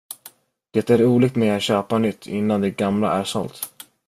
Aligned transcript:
Det 0.71 0.89
är 0.89 1.05
olikt 1.05 1.35
mig 1.35 1.49
att 1.49 1.61
köpa 1.61 1.97
nytt 1.97 2.27
innan 2.27 2.61
det 2.61 2.69
gamla 2.71 3.11
är 3.13 3.23
sålt. 3.23 3.71